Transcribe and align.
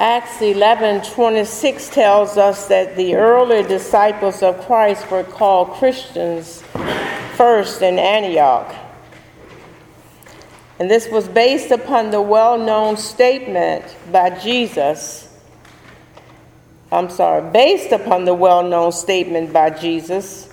Acts 0.00 0.40
11 0.40 1.10
26 1.10 1.88
tells 1.88 2.36
us 2.36 2.68
that 2.68 2.96
the 2.96 3.16
early 3.16 3.62
disciples 3.62 4.42
of 4.42 4.64
Christ 4.66 5.10
were 5.10 5.24
called 5.24 5.72
Christians 5.72 6.62
first 7.34 7.82
in 7.82 7.98
Antioch. 7.98 8.74
And 10.78 10.88
this 10.88 11.08
was 11.08 11.26
based 11.26 11.72
upon 11.72 12.10
the 12.10 12.22
well 12.22 12.56
known 12.56 12.96
statement 12.96 13.84
by 14.12 14.30
Jesus. 14.30 15.36
I'm 16.92 17.10
sorry, 17.10 17.50
based 17.50 17.90
upon 17.92 18.24
the 18.24 18.34
well 18.34 18.62
known 18.62 18.92
statement 18.92 19.52
by 19.52 19.70
Jesus 19.70 20.48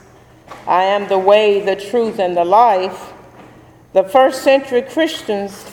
I 0.67 0.83
am 0.83 1.07
the 1.07 1.19
way, 1.19 1.61
the 1.61 1.75
truth, 1.75 2.19
and 2.19 2.35
the 2.35 2.45
life. 2.45 3.13
The 3.93 4.03
first 4.03 4.43
century 4.43 4.81
Christians 4.81 5.63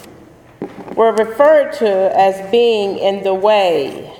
were 0.95 1.11
referred 1.11 1.73
to 1.73 2.17
as 2.17 2.49
being 2.51 2.97
in 2.97 3.23
the 3.23 3.33
way. 3.33 4.19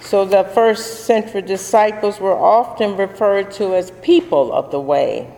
So 0.00 0.24
the 0.24 0.44
first 0.44 1.04
century 1.06 1.42
disciples 1.42 2.20
were 2.20 2.36
often 2.36 2.96
referred 2.96 3.50
to 3.52 3.74
as 3.74 3.90
people 4.02 4.52
of 4.52 4.70
the 4.70 4.80
way. 4.80 5.32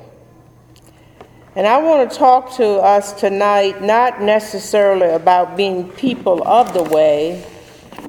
And 1.55 1.67
I 1.67 1.81
want 1.81 2.11
to 2.11 2.17
talk 2.19 2.55
to 2.57 2.67
us 2.79 3.13
tonight 3.13 3.83
not 3.83 4.21
necessarily 4.21 5.09
about 5.09 5.57
being 5.57 5.89
people 5.91 6.47
of 6.47 6.75
the 6.75 6.83
way, 6.83 7.47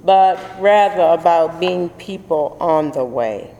but 0.03 0.39
rather 0.59 1.03
about 1.03 1.59
being 1.59 1.89
people 1.89 2.57
on 2.59 2.91
the 2.91 3.05
way. 3.05 3.56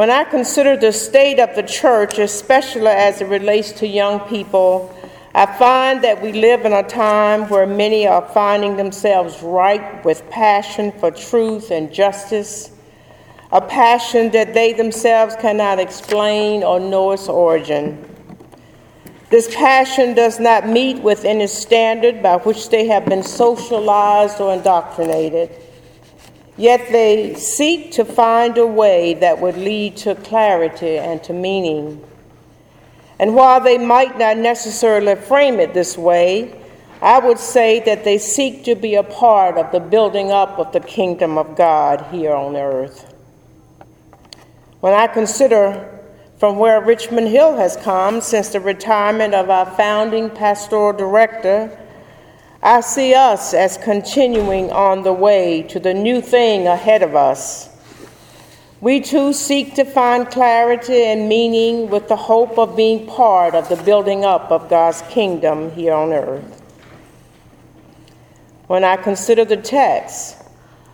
When 0.00 0.08
I 0.08 0.24
consider 0.24 0.78
the 0.78 0.92
state 0.92 1.38
of 1.38 1.54
the 1.54 1.62
church, 1.62 2.18
especially 2.18 2.86
as 2.86 3.20
it 3.20 3.26
relates 3.26 3.70
to 3.72 3.86
young 3.86 4.20
people, 4.20 4.90
I 5.34 5.44
find 5.44 6.02
that 6.04 6.22
we 6.22 6.32
live 6.32 6.64
in 6.64 6.72
a 6.72 6.82
time 6.82 7.50
where 7.50 7.66
many 7.66 8.06
are 8.06 8.26
finding 8.32 8.78
themselves 8.78 9.42
ripe 9.42 10.02
with 10.02 10.26
passion 10.30 10.90
for 10.92 11.10
truth 11.10 11.70
and 11.70 11.92
justice, 11.92 12.70
a 13.52 13.60
passion 13.60 14.30
that 14.30 14.54
they 14.54 14.72
themselves 14.72 15.36
cannot 15.36 15.78
explain 15.78 16.64
or 16.64 16.80
know 16.80 17.12
its 17.12 17.28
origin. 17.28 18.02
This 19.28 19.54
passion 19.54 20.14
does 20.14 20.40
not 20.40 20.66
meet 20.66 21.02
with 21.02 21.26
any 21.26 21.46
standard 21.46 22.22
by 22.22 22.38
which 22.38 22.70
they 22.70 22.86
have 22.86 23.04
been 23.04 23.22
socialized 23.22 24.40
or 24.40 24.54
indoctrinated. 24.54 25.50
Yet 26.60 26.92
they 26.92 27.36
seek 27.36 27.92
to 27.92 28.04
find 28.04 28.58
a 28.58 28.66
way 28.66 29.14
that 29.14 29.40
would 29.40 29.56
lead 29.56 29.96
to 30.04 30.14
clarity 30.14 30.98
and 30.98 31.24
to 31.24 31.32
meaning. 31.32 32.04
And 33.18 33.34
while 33.34 33.62
they 33.62 33.78
might 33.78 34.18
not 34.18 34.36
necessarily 34.36 35.14
frame 35.14 35.58
it 35.58 35.72
this 35.72 35.96
way, 35.96 36.54
I 37.00 37.18
would 37.18 37.38
say 37.38 37.80
that 37.86 38.04
they 38.04 38.18
seek 38.18 38.64
to 38.64 38.74
be 38.74 38.96
a 38.96 39.02
part 39.02 39.56
of 39.56 39.72
the 39.72 39.80
building 39.80 40.32
up 40.32 40.58
of 40.58 40.70
the 40.72 40.80
kingdom 40.80 41.38
of 41.38 41.56
God 41.56 42.04
here 42.10 42.34
on 42.34 42.54
earth. 42.54 43.10
When 44.80 44.92
I 44.92 45.06
consider 45.06 45.98
from 46.36 46.58
where 46.58 46.82
Richmond 46.82 47.28
Hill 47.28 47.56
has 47.56 47.78
come 47.78 48.20
since 48.20 48.50
the 48.50 48.60
retirement 48.60 49.32
of 49.32 49.48
our 49.48 49.64
founding 49.64 50.28
pastoral 50.28 50.92
director, 50.92 51.74
I 52.62 52.82
see 52.82 53.14
us 53.14 53.54
as 53.54 53.78
continuing 53.78 54.70
on 54.70 55.02
the 55.02 55.14
way 55.14 55.62
to 55.62 55.80
the 55.80 55.94
new 55.94 56.20
thing 56.20 56.66
ahead 56.66 57.02
of 57.02 57.14
us. 57.14 57.70
We 58.82 59.00
too 59.00 59.32
seek 59.32 59.74
to 59.76 59.84
find 59.84 60.28
clarity 60.28 61.04
and 61.04 61.28
meaning 61.28 61.88
with 61.88 62.08
the 62.08 62.16
hope 62.16 62.58
of 62.58 62.76
being 62.76 63.06
part 63.06 63.54
of 63.54 63.68
the 63.70 63.76
building 63.76 64.24
up 64.24 64.50
of 64.50 64.68
God's 64.68 65.02
kingdom 65.08 65.70
here 65.70 65.94
on 65.94 66.12
earth. 66.12 66.62
When 68.66 68.84
I 68.84 68.96
consider 68.96 69.46
the 69.46 69.56
text, 69.56 70.36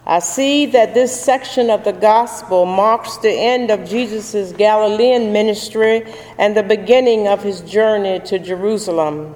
I 0.07 0.21
see 0.21 0.67
that 0.67 0.95
this 0.95 1.21
section 1.21 1.69
of 1.69 1.83
the 1.83 1.93
gospel 1.93 2.65
marks 2.65 3.17
the 3.17 3.33
end 3.33 3.73
of 3.73 3.89
Jesus' 3.89 4.53
Galilean 4.53 5.33
ministry 5.33 6.05
and 6.39 6.57
the 6.57 6.63
beginning 6.63 7.27
of 7.27 7.43
his 7.43 7.61
journey 7.63 8.21
to 8.21 8.39
Jerusalem. 8.39 9.35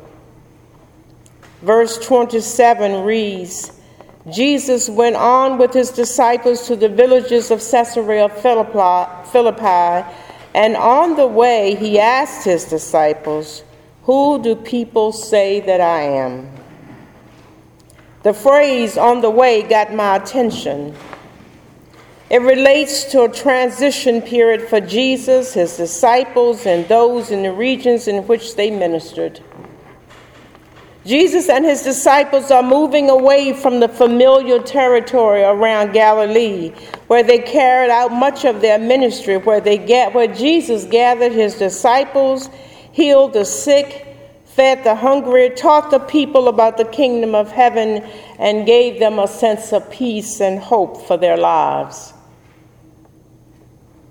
Verse 1.63 1.99
27 1.99 3.05
reads 3.05 3.73
Jesus 4.31 4.89
went 4.89 5.17
on 5.17 5.59
with 5.59 5.73
his 5.73 5.91
disciples 5.91 6.67
to 6.67 6.77
the 6.77 6.89
villages 6.89 7.51
of 7.51 7.61
Caesarea 7.61 8.29
Philippi, 8.29 10.09
and 10.55 10.77
on 10.77 11.17
the 11.17 11.27
way 11.27 11.75
he 11.75 11.99
asked 11.99 12.45
his 12.45 12.65
disciples, 12.65 13.63
Who 14.03 14.43
do 14.43 14.55
people 14.55 15.13
say 15.13 15.61
that 15.61 15.81
I 15.81 16.03
am? 16.03 16.51
The 18.23 18.35
phrase 18.35 18.99
on 18.99 19.23
the 19.23 19.31
way 19.31 19.63
got 19.63 19.95
my 19.95 20.17
attention. 20.17 20.95
It 22.29 22.43
relates 22.43 23.05
to 23.13 23.23
a 23.23 23.29
transition 23.29 24.21
period 24.23 24.69
for 24.69 24.81
Jesus, 24.81 25.55
his 25.55 25.77
disciples, 25.77 26.67
and 26.67 26.87
those 26.87 27.31
in 27.31 27.43
the 27.43 27.53
regions 27.53 28.07
in 28.07 28.27
which 28.27 28.55
they 28.55 28.71
ministered. 28.71 29.41
Jesus 31.07 31.49
and 31.49 31.65
his 31.65 31.83
disciples 31.83 32.51
are 32.51 32.63
moving 32.63 33.09
away 33.09 33.55
from 33.55 33.81
the 33.81 33.89
familiar 33.89 34.63
territory 34.63 35.43
around 35.43 35.93
Galilee, 35.93 36.71
where 37.07 37.23
they 37.23 37.39
carried 37.39 37.91
out 37.91 38.13
much 38.13 38.45
of 38.45 38.61
their 38.61 38.79
ministry, 38.79 39.39
where, 39.39 39.63
they 39.63 39.79
get, 39.79 40.13
where 40.13 40.27
Jesus 40.27 40.85
gathered 40.85 41.33
his 41.33 41.55
disciples, 41.55 42.51
healed 42.93 43.33
the 43.33 43.47
sick, 43.47 44.15
fed 44.45 44.85
the 44.85 44.95
hungry, 44.95 45.49
taught 45.51 45.91
the 45.91 46.01
people 46.01 46.49
about 46.49 46.77
the 46.77 46.85
kingdom 46.85 47.35
of 47.35 47.51
heaven, 47.51 48.07
and 48.39 48.67
gave 48.67 49.01
them 49.01 49.19
a 49.19 49.27
sense 49.27 49.73
of 49.73 49.91
peace 49.91 50.39
and 50.39 50.59
hope 50.59 51.07
for 51.07 51.17
their 51.17 51.39
lives. 51.39 52.13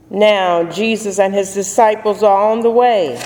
Now, 0.10 0.64
Jesus 0.64 1.20
and 1.20 1.36
his 1.36 1.54
disciples 1.54 2.24
are 2.24 2.52
on 2.52 2.62
the 2.62 2.72
way. 2.72 3.22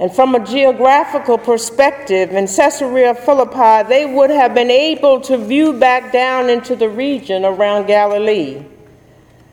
And 0.00 0.10
from 0.10 0.34
a 0.34 0.42
geographical 0.42 1.36
perspective, 1.36 2.30
in 2.30 2.46
Caesarea 2.46 3.14
Philippi, 3.14 3.86
they 3.86 4.06
would 4.06 4.30
have 4.30 4.54
been 4.54 4.70
able 4.70 5.20
to 5.20 5.36
view 5.36 5.74
back 5.74 6.10
down 6.10 6.48
into 6.48 6.74
the 6.74 6.88
region 6.88 7.44
around 7.44 7.86
Galilee, 7.86 8.64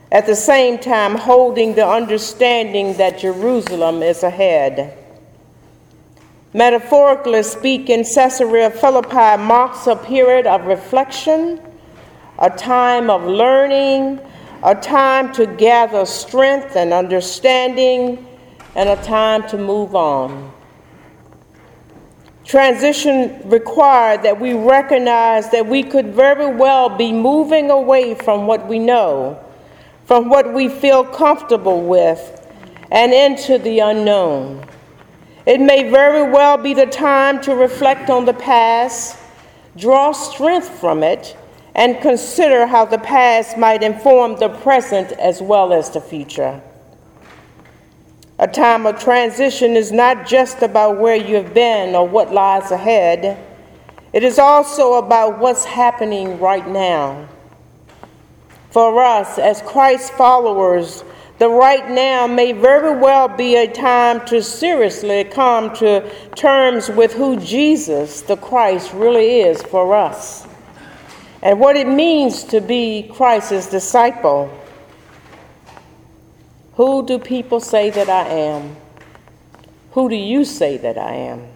at 0.10 0.26
the 0.26 0.38
same 0.38 0.80
time 0.80 1.16
holding 1.16 1.76
the 1.76 1.86
understanding 1.86 2.94
that 2.94 3.20
Jerusalem 3.20 4.02
is 4.02 4.24
ahead. 4.24 4.98
Metaphorically 6.54 7.44
speaking, 7.44 8.06
Caesarea 8.06 8.70
Philippi 8.70 9.36
marks 9.44 9.86
a 9.86 9.98
period 9.98 10.48
of 10.48 10.66
reflection, 10.66 11.60
a 12.40 12.50
time 12.50 13.10
of 13.10 13.26
learning, 13.26 14.22
a 14.64 14.76
time 14.76 15.34
to 15.34 15.46
gather 15.46 16.06
strength 16.06 16.78
and 16.78 16.94
understanding 16.94 18.27
and 18.78 18.88
a 18.90 18.96
time 19.04 19.46
to 19.50 19.58
move 19.58 19.96
on. 19.96 20.54
Transition 22.46 23.50
required 23.50 24.22
that 24.22 24.40
we 24.40 24.54
recognize 24.54 25.50
that 25.50 25.66
we 25.66 25.82
could 25.82 26.14
very 26.14 26.56
well 26.56 26.88
be 26.88 27.12
moving 27.12 27.72
away 27.72 28.14
from 28.14 28.46
what 28.46 28.68
we 28.68 28.78
know, 28.78 29.44
from 30.06 30.30
what 30.30 30.54
we 30.54 30.70
feel 30.70 31.04
comfortable 31.04 31.82
with, 31.82 32.48
and 32.92 33.12
into 33.12 33.58
the 33.58 33.80
unknown. 33.80 34.64
It 35.48 35.60
may 35.60 35.90
very 35.90 36.32
well 36.32 36.58
be 36.58 36.76
the 36.76 36.86
time 36.86 37.42
to 37.42 37.56
reflect 37.56 38.12
on 38.12 38.26
the 38.26 38.34
past, 38.34 39.18
draw 39.76 40.12
strength 40.12 40.70
from 40.70 41.02
it, 41.02 41.36
and 41.74 42.00
consider 42.00 42.68
how 42.68 42.86
the 42.86 43.00
past 43.00 43.58
might 43.58 43.82
inform 43.82 44.38
the 44.38 44.50
present 44.50 45.12
as 45.14 45.42
well 45.42 45.74
as 45.74 45.90
the 45.90 46.02
future. 46.02 46.62
A 48.40 48.48
time 48.48 48.86
of 48.86 49.00
transition 49.00 49.76
is 49.76 49.92
not 49.92 50.28
just 50.28 50.62
about 50.62 51.00
where 51.00 51.16
you 51.16 51.36
have 51.36 51.54
been 51.54 51.96
or 51.96 52.08
what 52.08 52.34
lies 52.34 52.72
ahead, 52.72 53.44
it 54.14 54.24
is 54.24 54.40
also 54.40 54.94
about 54.94 55.40
what's 55.40 55.66
happening 55.66 56.40
right 56.40 56.68
now. 56.68 57.28
For 58.72 59.04
us, 59.04 59.40
as 59.40 59.62
Christ 59.64 60.14
followers, 60.14 61.04
the 61.40 61.50
right 61.50 61.90
now 61.90 62.28
may 62.28 62.52
very 62.52 63.00
well 63.00 63.28
be 63.28 63.56
a 63.56 63.72
time 63.72 64.26
to 64.28 64.42
seriously 64.44 65.24
come 65.24 65.76
to 65.76 66.08
terms 66.36 66.90
with 66.90 67.14
who 67.14 67.40
Jesus, 67.40 68.22
the 68.22 68.38
Christ, 68.38 68.94
really 68.94 69.42
is 69.42 69.62
for 69.64 69.96
us 69.96 70.48
and 71.42 71.60
what 71.60 71.76
it 71.76 71.88
means 71.88 72.44
to 72.46 72.62
be 72.62 73.10
Christ's 73.14 73.68
disciple. 73.70 74.52
Who 76.78 77.04
do 77.04 77.18
people 77.18 77.60
say 77.60 77.90
that 77.90 78.08
I 78.08 78.28
am? 78.28 78.76
Who 79.94 80.10
do 80.10 80.16
you 80.16 80.46
say 80.46 80.78
that 80.78 80.96
I 80.96 81.14
am? 81.14 81.48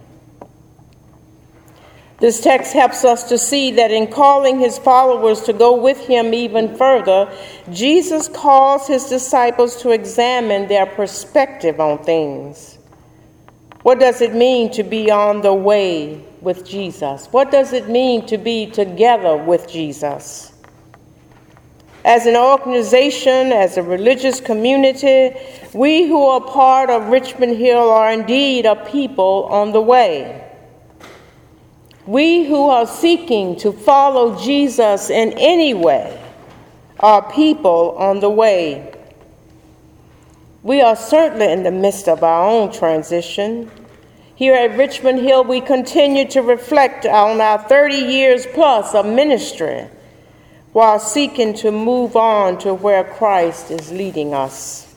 This 2.18 2.40
text 2.40 2.72
helps 2.72 3.04
us 3.04 3.28
to 3.28 3.38
see 3.38 3.70
that 3.72 3.92
in 3.92 4.08
calling 4.08 4.58
his 4.58 4.78
followers 4.78 5.42
to 5.42 5.52
go 5.52 5.80
with 5.80 5.98
him 6.06 6.34
even 6.34 6.76
further, 6.76 7.32
Jesus 7.70 8.26
calls 8.26 8.88
his 8.88 9.04
disciples 9.04 9.80
to 9.82 9.90
examine 9.90 10.66
their 10.66 10.86
perspective 10.86 11.78
on 11.78 12.02
things. 12.02 12.78
What 13.82 14.00
does 14.00 14.22
it 14.22 14.34
mean 14.34 14.72
to 14.72 14.82
be 14.82 15.08
on 15.10 15.40
the 15.42 15.54
way 15.54 16.24
with 16.40 16.66
Jesus? 16.66 17.26
What 17.30 17.52
does 17.52 17.72
it 17.72 17.88
mean 17.88 18.26
to 18.26 18.38
be 18.38 18.66
together 18.66 19.36
with 19.36 19.68
Jesus? 19.68 20.51
As 22.04 22.26
an 22.26 22.36
organization, 22.36 23.52
as 23.52 23.76
a 23.76 23.82
religious 23.82 24.40
community, 24.40 25.36
we 25.72 26.08
who 26.08 26.24
are 26.24 26.40
part 26.40 26.90
of 26.90 27.06
Richmond 27.06 27.56
Hill 27.56 27.90
are 27.90 28.10
indeed 28.10 28.66
a 28.66 28.74
people 28.74 29.46
on 29.50 29.70
the 29.70 29.80
way. 29.80 30.50
We 32.04 32.44
who 32.44 32.68
are 32.68 32.86
seeking 32.86 33.54
to 33.60 33.70
follow 33.70 34.36
Jesus 34.42 35.10
in 35.10 35.32
any 35.38 35.74
way 35.74 36.20
are 36.98 37.30
people 37.32 37.94
on 37.96 38.18
the 38.18 38.30
way. 38.30 38.92
We 40.64 40.80
are 40.80 40.96
certainly 40.96 41.52
in 41.52 41.62
the 41.62 41.70
midst 41.70 42.08
of 42.08 42.24
our 42.24 42.48
own 42.48 42.72
transition. 42.72 43.70
Here 44.34 44.54
at 44.54 44.76
Richmond 44.76 45.20
Hill, 45.20 45.44
we 45.44 45.60
continue 45.60 46.28
to 46.30 46.42
reflect 46.42 47.06
on 47.06 47.40
our 47.40 47.58
30 47.58 47.94
years 47.94 48.44
plus 48.46 48.92
of 48.92 49.06
ministry 49.06 49.86
while 50.72 50.98
seeking 50.98 51.52
to 51.54 51.70
move 51.70 52.16
on 52.16 52.58
to 52.58 52.72
where 52.72 53.04
Christ 53.04 53.70
is 53.70 53.92
leading 53.92 54.32
us. 54.32 54.94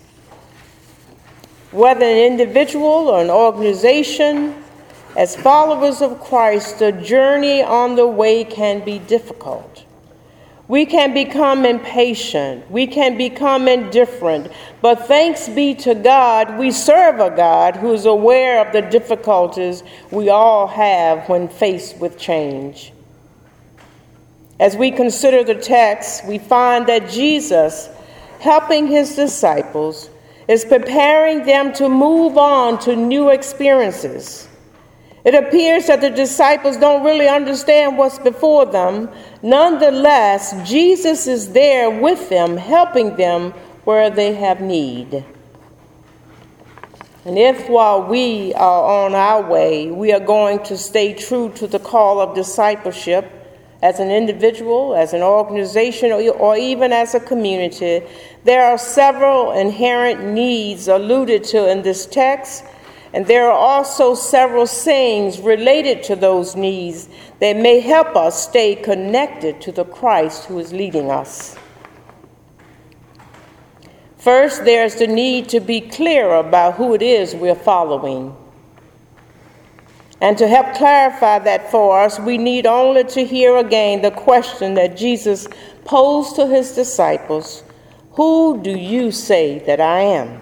Whether 1.72 2.06
an 2.06 2.18
individual 2.18 3.10
or 3.10 3.22
an 3.22 3.30
organization, 3.30 4.64
as 5.18 5.36
followers 5.36 6.02
of 6.02 6.22
Christ, 6.22 6.80
the 6.80 6.92
journey 6.92 7.62
on 7.62 7.96
the 7.96 8.08
way 8.08 8.46
can 8.46 8.84
be 8.86 9.00
difficult. 9.00 9.84
We 10.68 10.86
can 10.86 11.14
become 11.14 11.64
impatient. 11.64 12.72
We 12.72 12.88
can 12.88 13.18
become 13.18 13.68
indifferent. 13.68 14.52
But 14.82 15.08
thanks 15.08 15.48
be 15.48 15.76
to 15.76 15.94
God, 15.94 16.58
we 16.58 16.72
serve 16.72 17.20
a 17.20 17.30
God 17.30 17.76
who 17.76 17.94
is 17.94 18.06
aware 18.06 18.66
of 18.66 18.74
the 18.74 18.82
difficulties 18.82 19.84
we 20.10 20.30
all 20.30 20.66
have 20.68 21.30
when 21.30 21.50
faced 21.50 21.98
with 21.98 22.18
change. 22.18 22.94
As 24.60 24.78
we 24.78 24.92
consider 24.92 25.44
the 25.44 25.56
text, 25.56 26.26
we 26.26 26.38
find 26.38 26.88
that 26.88 27.10
Jesus, 27.10 27.90
helping 28.40 28.88
his 28.88 29.16
disciples, 29.16 30.10
is 30.48 30.64
preparing 30.64 31.46
them 31.46 31.74
to 31.74 31.90
move 31.90 32.38
on 32.38 32.80
to 32.80 32.96
new 32.96 33.30
experiences. 33.30 34.48
It 35.26 35.34
appears 35.34 35.88
that 35.88 36.02
the 36.02 36.12
disciples 36.12 36.78
don't 36.78 37.04
really 37.04 37.28
understand 37.28 37.98
what's 37.98 38.20
before 38.20 38.66
them. 38.68 39.10
Nonetheless, 39.42 40.54
Jesus 40.70 41.26
is 41.26 41.52
there 41.52 41.90
with 41.90 42.30
them, 42.30 42.56
helping 42.56 43.16
them 43.18 43.52
where 43.86 44.10
they 44.10 44.36
have 44.36 44.62
need. 44.62 45.26
And 47.26 47.40
if 47.40 47.68
while 47.68 48.04
we 48.04 48.54
are 48.54 49.06
on 49.06 49.16
our 49.16 49.42
way, 49.42 49.90
we 49.90 50.14
are 50.14 50.20
going 50.20 50.60
to 50.66 50.78
stay 50.78 51.14
true 51.14 51.52
to 51.56 51.66
the 51.66 51.80
call 51.80 52.22
of 52.22 52.36
discipleship 52.36 53.45
as 53.82 54.00
an 54.00 54.10
individual, 54.10 54.96
as 54.96 55.14
an 55.14 55.22
organization, 55.22 56.12
or 56.12 56.58
even 56.58 56.92
as 56.94 57.14
a 57.14 57.20
community, 57.20 58.02
there 58.44 58.64
are 58.64 58.78
several 58.78 59.52
inherent 59.52 60.24
needs 60.24 60.88
alluded 60.88 61.44
to 61.44 61.70
in 61.70 61.82
this 61.82 62.06
text 62.06 62.64
and 63.16 63.26
there 63.28 63.50
are 63.50 63.58
also 63.58 64.14
several 64.14 64.68
sayings 64.68 65.40
related 65.40 66.04
to 66.04 66.18
those 66.18 66.58
needs 66.58 67.08
that 67.40 67.56
may 67.56 67.80
help 67.80 68.14
us 68.14 68.44
stay 68.44 68.76
connected 68.76 69.62
to 69.62 69.72
the 69.72 69.86
Christ 69.86 70.44
who 70.44 70.60
is 70.60 70.74
leading 70.74 71.10
us. 71.10 71.56
First, 74.18 74.66
there's 74.66 74.96
the 74.96 75.08
need 75.08 75.48
to 75.48 75.62
be 75.62 75.80
clear 75.80 76.30
about 76.34 76.74
who 76.74 76.94
it 76.94 77.02
is 77.02 77.34
we're 77.34 77.56
following. 77.56 78.36
And 80.22 80.38
to 80.38 80.48
help 80.48 80.76
clarify 80.76 81.40
that 81.40 81.70
for 81.72 82.00
us, 82.00 82.20
we 82.20 82.38
need 82.38 82.66
only 82.66 83.04
to 83.06 83.26
hear 83.26 83.58
again 83.58 84.02
the 84.02 84.12
question 84.12 84.76
that 84.76 84.98
Jesus 84.98 85.48
posed 85.84 86.36
to 86.38 86.48
his 86.48 86.74
disciples 86.74 87.64
Who 88.14 88.62
do 88.62 88.72
you 88.72 89.12
say 89.12 89.60
that 89.60 89.82
I 89.82 90.00
am? 90.02 90.42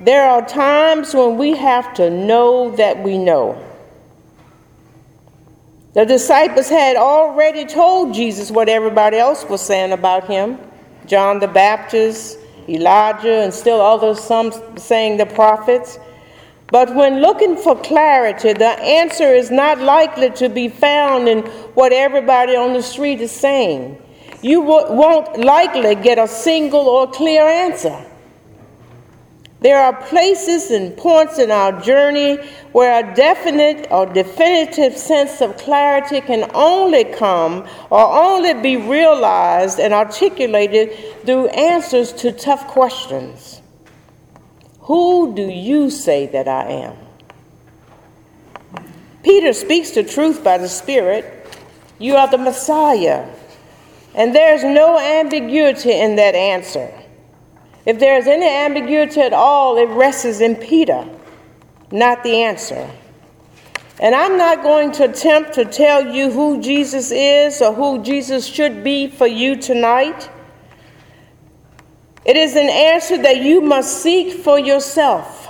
There 0.00 0.28
are 0.28 0.46
times 0.46 1.14
when 1.14 1.38
we 1.38 1.56
have 1.56 1.94
to 1.94 2.10
know 2.10 2.74
that 2.76 3.02
we 3.02 3.18
know. 3.18 3.60
The 5.94 6.04
disciples 6.04 6.68
had 6.68 6.96
already 6.96 7.64
told 7.64 8.14
Jesus 8.14 8.50
what 8.50 8.68
everybody 8.68 9.16
else 9.16 9.44
was 9.44 9.60
saying 9.60 9.92
about 9.92 10.26
him 10.26 10.58
John 11.06 11.38
the 11.38 11.48
Baptist, 11.48 12.38
Elijah, 12.68 13.42
and 13.42 13.52
still 13.52 13.80
others, 13.80 14.20
some 14.20 14.52
saying 14.76 15.18
the 15.18 15.26
prophets. 15.26 15.98
But 16.74 16.92
when 16.92 17.20
looking 17.20 17.56
for 17.56 17.80
clarity, 17.80 18.52
the 18.52 18.70
answer 18.82 19.28
is 19.32 19.48
not 19.48 19.78
likely 19.78 20.30
to 20.30 20.48
be 20.48 20.66
found 20.66 21.28
in 21.28 21.42
what 21.78 21.92
everybody 21.92 22.56
on 22.56 22.72
the 22.72 22.82
street 22.82 23.20
is 23.20 23.30
saying. 23.30 23.96
You 24.42 24.60
won't 24.60 25.38
likely 25.38 25.94
get 25.94 26.18
a 26.18 26.26
single 26.26 26.88
or 26.88 27.08
clear 27.08 27.46
answer. 27.46 28.04
There 29.60 29.80
are 29.80 29.92
places 30.08 30.72
and 30.72 30.96
points 30.96 31.38
in 31.38 31.52
our 31.52 31.80
journey 31.80 32.38
where 32.72 33.04
a 33.04 33.14
definite 33.14 33.86
or 33.92 34.06
definitive 34.06 34.96
sense 34.96 35.40
of 35.40 35.56
clarity 35.56 36.22
can 36.22 36.50
only 36.54 37.04
come 37.04 37.68
or 37.90 38.04
only 38.04 38.52
be 38.52 38.78
realized 38.78 39.78
and 39.78 39.94
articulated 39.94 40.92
through 41.24 41.46
answers 41.50 42.12
to 42.14 42.32
tough 42.32 42.66
questions. 42.66 43.60
Who 44.84 45.34
do 45.34 45.42
you 45.42 45.90
say 45.90 46.26
that 46.26 46.46
I 46.46 46.64
am? 46.64 46.96
Peter 49.22 49.54
speaks 49.54 49.90
the 49.92 50.02
truth 50.02 50.44
by 50.44 50.58
the 50.58 50.68
Spirit. 50.68 51.24
You 51.98 52.16
are 52.16 52.28
the 52.28 52.38
Messiah. 52.38 53.26
And 54.14 54.34
there's 54.34 54.62
no 54.62 54.98
ambiguity 54.98 55.92
in 55.92 56.16
that 56.16 56.34
answer. 56.34 56.92
If 57.86 57.98
there 57.98 58.18
is 58.18 58.26
any 58.26 58.46
ambiguity 58.46 59.20
at 59.20 59.32
all, 59.32 59.78
it 59.78 59.88
rests 59.88 60.40
in 60.40 60.56
Peter, 60.56 61.08
not 61.90 62.22
the 62.22 62.42
answer. 62.42 62.90
And 64.00 64.14
I'm 64.14 64.36
not 64.36 64.62
going 64.62 64.92
to 64.92 65.04
attempt 65.04 65.54
to 65.54 65.64
tell 65.64 66.14
you 66.14 66.30
who 66.30 66.60
Jesus 66.60 67.10
is 67.10 67.62
or 67.62 67.72
who 67.72 68.02
Jesus 68.02 68.46
should 68.46 68.84
be 68.84 69.08
for 69.08 69.26
you 69.26 69.56
tonight. 69.56 70.28
It 72.24 72.36
is 72.36 72.56
an 72.56 72.68
answer 72.68 73.18
that 73.18 73.42
you 73.42 73.60
must 73.60 74.02
seek 74.02 74.42
for 74.42 74.58
yourself. 74.58 75.48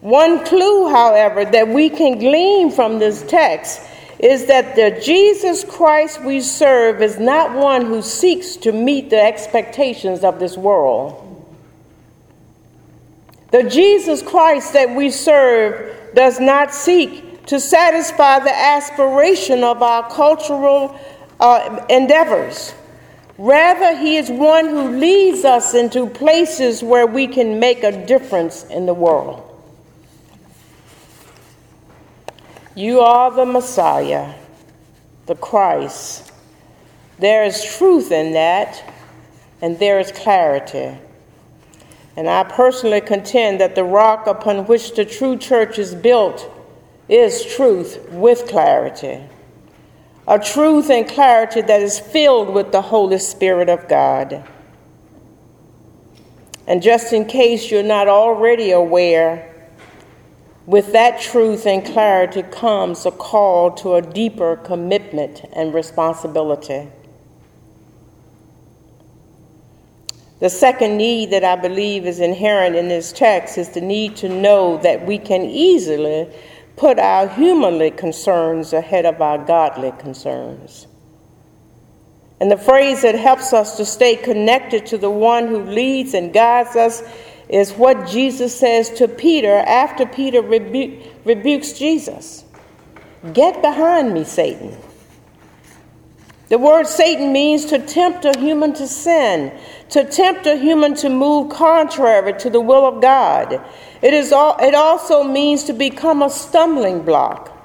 One 0.00 0.44
clue, 0.44 0.90
however, 0.90 1.44
that 1.44 1.68
we 1.68 1.90
can 1.90 2.18
glean 2.18 2.70
from 2.70 2.98
this 2.98 3.22
text 3.22 3.82
is 4.18 4.46
that 4.46 4.76
the 4.76 5.00
Jesus 5.02 5.64
Christ 5.64 6.22
we 6.22 6.40
serve 6.40 7.00
is 7.00 7.18
not 7.18 7.54
one 7.54 7.86
who 7.86 8.02
seeks 8.02 8.56
to 8.56 8.72
meet 8.72 9.08
the 9.08 9.20
expectations 9.20 10.24
of 10.24 10.38
this 10.38 10.56
world. 10.56 11.26
The 13.50 13.64
Jesus 13.64 14.22
Christ 14.22 14.74
that 14.74 14.94
we 14.94 15.10
serve 15.10 16.14
does 16.14 16.38
not 16.38 16.74
seek 16.74 17.46
to 17.46 17.58
satisfy 17.58 18.38
the 18.38 18.54
aspiration 18.54 19.64
of 19.64 19.82
our 19.82 20.08
cultural 20.10 20.98
uh, 21.40 21.84
endeavors. 21.88 22.74
Rather, 23.40 23.96
He 23.96 24.18
is 24.18 24.30
one 24.30 24.66
who 24.66 24.98
leads 24.98 25.46
us 25.46 25.72
into 25.72 26.06
places 26.06 26.82
where 26.82 27.06
we 27.06 27.26
can 27.26 27.58
make 27.58 27.82
a 27.82 28.04
difference 28.04 28.64
in 28.64 28.84
the 28.84 28.92
world. 28.92 29.42
You 32.74 33.00
are 33.00 33.30
the 33.30 33.46
Messiah, 33.46 34.34
the 35.24 35.36
Christ. 35.36 36.30
There 37.18 37.42
is 37.46 37.64
truth 37.64 38.12
in 38.12 38.34
that, 38.34 38.84
and 39.62 39.78
there 39.78 39.98
is 39.98 40.12
clarity. 40.12 40.98
And 42.16 42.28
I 42.28 42.44
personally 42.44 43.00
contend 43.00 43.58
that 43.62 43.74
the 43.74 43.84
rock 43.84 44.26
upon 44.26 44.66
which 44.66 44.94
the 44.94 45.06
true 45.06 45.38
church 45.38 45.78
is 45.78 45.94
built 45.94 46.46
is 47.08 47.42
truth 47.56 48.06
with 48.10 48.48
clarity. 48.48 49.22
A 50.30 50.38
truth 50.38 50.90
and 50.90 51.08
clarity 51.08 51.60
that 51.60 51.82
is 51.82 51.98
filled 51.98 52.54
with 52.54 52.70
the 52.70 52.82
Holy 52.82 53.18
Spirit 53.18 53.68
of 53.68 53.88
God. 53.88 54.44
And 56.68 56.80
just 56.80 57.12
in 57.12 57.24
case 57.24 57.68
you're 57.68 57.82
not 57.82 58.06
already 58.06 58.70
aware, 58.70 59.52
with 60.66 60.92
that 60.92 61.20
truth 61.20 61.66
and 61.66 61.84
clarity 61.84 62.44
comes 62.44 63.04
a 63.06 63.10
call 63.10 63.72
to 63.72 63.94
a 63.94 64.02
deeper 64.02 64.54
commitment 64.54 65.42
and 65.52 65.74
responsibility. 65.74 66.86
The 70.38 70.48
second 70.48 70.96
need 70.96 71.30
that 71.30 71.42
I 71.42 71.56
believe 71.56 72.06
is 72.06 72.20
inherent 72.20 72.76
in 72.76 72.86
this 72.86 73.10
text 73.10 73.58
is 73.58 73.70
the 73.70 73.80
need 73.80 74.14
to 74.18 74.28
know 74.28 74.78
that 74.78 75.04
we 75.04 75.18
can 75.18 75.42
easily 75.42 76.28
put 76.80 76.98
our 76.98 77.28
humanly 77.28 77.90
concerns 77.90 78.72
ahead 78.72 79.04
of 79.04 79.20
our 79.20 79.36
godly 79.36 79.92
concerns. 79.98 80.86
And 82.40 82.50
the 82.50 82.56
phrase 82.56 83.02
that 83.02 83.14
helps 83.14 83.52
us 83.52 83.76
to 83.76 83.84
stay 83.84 84.16
connected 84.16 84.86
to 84.86 84.96
the 84.96 85.10
one 85.10 85.48
who 85.48 85.60
leads 85.60 86.14
and 86.14 86.32
guides 86.32 86.76
us 86.76 87.02
is 87.50 87.72
what 87.74 88.08
Jesus 88.08 88.58
says 88.58 88.88
to 88.92 89.08
Peter 89.08 89.56
after 89.58 90.06
Peter 90.06 90.40
rebu- 90.40 91.02
rebukes 91.26 91.74
Jesus 91.74 92.46
Get 93.34 93.60
behind 93.60 94.14
me, 94.14 94.24
Satan. 94.24 94.74
The 96.50 96.58
word 96.58 96.88
Satan 96.88 97.32
means 97.32 97.64
to 97.66 97.78
tempt 97.78 98.24
a 98.24 98.36
human 98.36 98.72
to 98.72 98.88
sin, 98.88 99.56
to 99.90 100.04
tempt 100.04 100.46
a 100.46 100.56
human 100.56 100.94
to 100.96 101.08
move 101.08 101.48
contrary 101.48 102.32
to 102.40 102.50
the 102.50 102.60
will 102.60 102.84
of 102.84 103.00
God. 103.00 103.64
It, 104.02 104.12
is 104.12 104.32
all, 104.32 104.56
it 104.60 104.74
also 104.74 105.22
means 105.22 105.62
to 105.64 105.72
become 105.72 106.22
a 106.22 106.28
stumbling 106.28 107.02
block. 107.02 107.56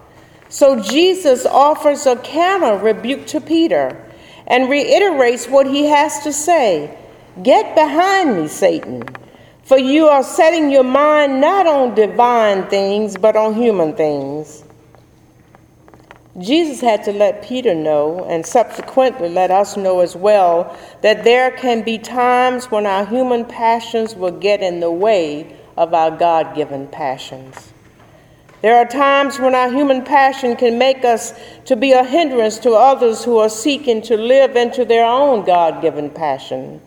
So 0.49 0.79
Jesus 0.79 1.47
offers 1.47 2.05
a 2.05 2.15
counter 2.15 2.77
rebuke 2.77 3.25
to 3.27 3.41
Peter 3.41 3.99
and 4.45 4.69
reiterates 4.69 5.47
what 5.47 5.65
he 5.65 5.85
has 5.85 6.19
to 6.19 6.31
say 6.31 6.95
Get 7.41 7.73
behind 7.73 8.39
me, 8.39 8.47
Satan, 8.47 9.03
for 9.63 9.79
you 9.79 10.07
are 10.09 10.23
setting 10.23 10.69
your 10.69 10.83
mind 10.83 11.41
not 11.41 11.65
on 11.65 11.95
divine 11.95 12.67
things, 12.67 13.17
but 13.17 13.35
on 13.35 13.55
human 13.55 13.95
things. 13.95 14.64
Jesus 16.37 16.81
had 16.81 17.03
to 17.05 17.13
let 17.13 17.43
Peter 17.43 17.73
know, 17.73 18.25
and 18.27 18.45
subsequently 18.45 19.29
let 19.29 19.51
us 19.51 19.77
know 19.77 20.01
as 20.01 20.17
well, 20.17 20.75
that 21.01 21.23
there 21.23 21.51
can 21.51 21.81
be 21.81 21.97
times 21.97 22.65
when 22.65 22.85
our 22.85 23.05
human 23.05 23.45
passions 23.45 24.15
will 24.15 24.31
get 24.31 24.61
in 24.61 24.81
the 24.81 24.91
way 24.91 25.55
of 25.77 25.93
our 25.93 26.11
God 26.11 26.53
given 26.53 26.87
passions. 26.87 27.71
There 28.61 28.75
are 28.75 28.85
times 28.85 29.39
when 29.39 29.55
our 29.55 29.69
human 29.69 30.03
passion 30.03 30.55
can 30.55 30.77
make 30.77 31.05
us 31.05 31.33
to 31.65 31.75
be 31.75 31.91
a 31.91 32.03
hindrance 32.03 32.57
to 32.59 32.71
others 32.71 33.23
who 33.23 33.37
are 33.37 33.47
seeking 33.47 34.01
to 34.03 34.17
live 34.17 34.55
into 34.55 34.83
their 34.83 35.05
own 35.05 35.45
God 35.45 35.81
given 35.81 36.09
passion. 36.09 36.81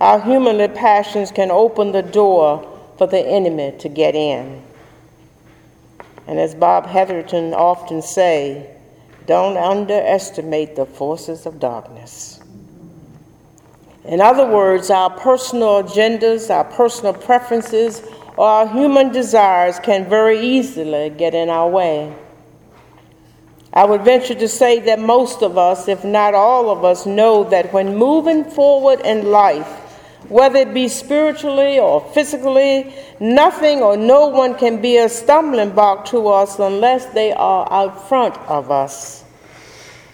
Our 0.00 0.20
human 0.20 0.72
passions 0.74 1.30
can 1.32 1.50
open 1.50 1.92
the 1.92 2.02
door 2.02 2.64
for 2.96 3.06
the 3.06 3.20
enemy 3.20 3.74
to 3.80 3.88
get 3.88 4.14
in. 4.14 4.62
And 6.28 6.38
as 6.38 6.54
Bob 6.54 6.86
Heatherton 6.86 7.54
often 7.54 8.02
say, 8.02 8.70
don't 9.26 9.56
underestimate 9.56 10.76
the 10.76 10.84
forces 10.84 11.46
of 11.46 11.58
darkness. 11.58 12.38
In 14.04 14.20
other 14.20 14.46
words, 14.46 14.90
our 14.90 15.10
personal 15.10 15.82
agendas, 15.82 16.50
our 16.54 16.64
personal 16.64 17.14
preferences, 17.14 18.02
or 18.36 18.46
our 18.46 18.68
human 18.68 19.10
desires 19.10 19.78
can 19.78 20.08
very 20.08 20.38
easily 20.38 21.10
get 21.10 21.34
in 21.34 21.48
our 21.48 21.68
way. 21.68 22.14
I 23.72 23.86
would 23.86 24.02
venture 24.02 24.34
to 24.34 24.48
say 24.48 24.80
that 24.80 24.98
most 24.98 25.42
of 25.42 25.56
us, 25.56 25.88
if 25.88 26.04
not 26.04 26.34
all 26.34 26.70
of 26.70 26.84
us, 26.84 27.06
know 27.06 27.44
that 27.44 27.72
when 27.72 27.96
moving 27.96 28.44
forward 28.44 29.00
in 29.00 29.30
life, 29.30 29.87
whether 30.28 30.58
it 30.58 30.74
be 30.74 30.88
spiritually 30.88 31.78
or 31.78 32.00
physically, 32.12 32.94
nothing 33.20 33.80
or 33.80 33.96
no 33.96 34.26
one 34.26 34.56
can 34.56 34.80
be 34.80 34.98
a 34.98 35.08
stumbling 35.08 35.70
block 35.70 36.04
to 36.06 36.28
us 36.28 36.58
unless 36.58 37.06
they 37.06 37.32
are 37.32 37.66
out 37.72 38.08
front 38.08 38.36
of 38.48 38.70
us. 38.70 39.24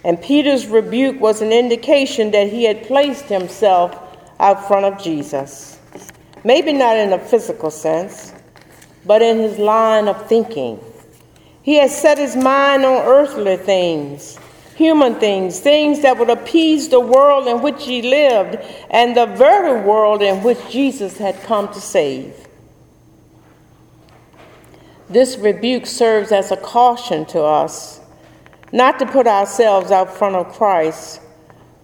And 0.05 0.21
Peter's 0.21 0.67
rebuke 0.67 1.19
was 1.21 1.41
an 1.41 1.51
indication 1.51 2.31
that 2.33 2.49
he 2.49 2.65
had 2.65 2.87
placed 2.87 3.25
himself 3.25 3.99
out 4.39 4.69
front 4.69 4.85
of 4.85 5.03
Jesus. 5.03 5.81
Maybe 6.45 6.75
not 6.75 6.97
in 6.97 7.13
a 7.13 7.19
physical 7.19 7.71
sense, 7.71 8.35
but 9.07 9.23
in 9.23 9.39
his 9.39 9.59
line 9.59 10.09
of 10.09 10.29
thinking. 10.29 10.79
He 11.63 11.77
had 11.77 11.91
set 11.91 12.19
his 12.19 12.37
mind 12.37 12.85
on 12.85 13.07
earthly 13.07 13.57
things, 13.57 14.39
human 14.77 15.15
things, 15.17 15.61
things 15.61 16.03
that 16.03 16.19
would 16.19 16.31
appease 16.31 16.89
the 16.89 17.01
world 17.01 17.47
in 17.47 17.63
which 17.63 17.85
he 17.85 18.03
lived 18.03 18.57
and 18.91 19.17
the 19.17 19.27
very 19.27 19.81
world 19.81 20.23
in 20.23 20.43
which 20.43 20.59
Jesus 20.71 21.19
had 21.19 21.41
come 21.43 21.69
to 21.73 21.81
save. 21.81 22.35
This 25.09 25.37
rebuke 25.37 25.87
serves 25.87 26.33
as 26.33 26.51
a 26.51 26.57
caution 26.57 27.25
to 27.27 27.43
us 27.43 28.01
not 28.75 28.99
to 28.99 29.07
put 29.07 29.29
ourselves 29.29 29.93
out 29.93 30.13
front 30.13 30.35
of 30.35 30.53
Christ, 30.53 31.21